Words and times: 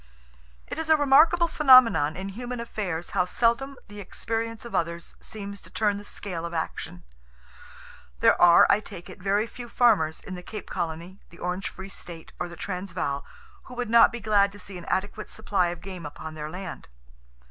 "It 0.65 0.79
is 0.79 0.89
a 0.89 0.97
remarkable 0.97 1.47
phenomenon 1.47 2.15
in 2.17 2.29
human 2.29 2.59
affairs 2.59 3.11
how 3.11 3.25
seldom 3.25 3.77
the 3.87 3.99
experience 3.99 4.65
of 4.65 4.73
others 4.73 5.15
seems 5.21 5.61
to 5.61 5.69
turn 5.69 5.97
the 5.99 6.03
scale 6.03 6.43
of 6.43 6.55
action. 6.55 7.03
There 8.19 8.41
are, 8.41 8.65
I 8.67 8.79
take 8.79 9.11
it, 9.11 9.21
very 9.21 9.45
few 9.45 9.69
farmers, 9.69 10.19
in 10.19 10.33
the 10.33 10.41
Cape 10.41 10.67
Colony, 10.71 11.19
the 11.29 11.37
Orange 11.37 11.69
Free 11.69 11.87
State, 11.89 12.31
or 12.39 12.49
the 12.49 12.55
Transvaal, 12.55 13.23
who 13.65 13.75
would 13.75 13.91
not 13.91 14.11
be 14.11 14.19
glad 14.19 14.51
to 14.53 14.57
see 14.59 14.79
an 14.79 14.85
adequate 14.85 15.29
supply 15.29 15.67
of 15.67 15.81
game 15.81 16.03
upon 16.07 16.33
their 16.33 16.49
land. 16.49 16.87